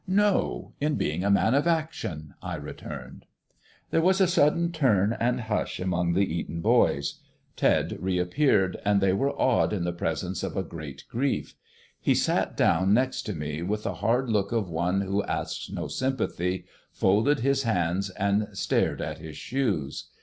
"No. 0.07 0.73
In 0.81 0.95
being 0.95 1.23
a 1.23 1.29
man 1.29 1.53
of 1.53 1.67
action," 1.67 2.33
I 2.41 2.55
returned. 2.55 3.27
There 3.91 4.01
was 4.01 4.19
a 4.19 4.25
sudden 4.25 4.71
turn 4.71 5.15
and 5.19 5.41
hush 5.41 5.79
among 5.79 6.13
the 6.13 6.25
Eton 6.39 6.59
boys. 6.59 7.19
Ted 7.55 7.95
reappeared, 8.01 8.77
and 8.83 8.99
they 8.99 9.13
were 9.13 9.29
awed 9.39 9.71
in 9.73 9.83
the 9.83 9.93
presence 9.93 10.41
of 10.41 10.57
a 10.57 10.63
great 10.63 11.03
grief. 11.07 11.53
He 11.99 12.15
sat 12.15 12.57
down 12.57 12.95
next 12.95 13.21
to 13.27 13.35
me 13.35 13.61
with 13.61 13.83
the 13.83 13.93
hard 13.93 14.27
look 14.27 14.51
of 14.51 14.71
one 14.71 15.01
who 15.01 15.21
asks 15.25 15.69
no 15.69 15.87
sympathy, 15.87 16.65
folded 16.91 17.41
his 17.41 17.61
hands, 17.61 18.09
and 18.09 18.47
stared 18.53 19.01
at 19.03 19.19
his 19.19 19.37
shoes. 19.37 20.09